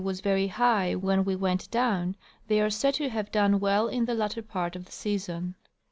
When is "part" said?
4.41-4.75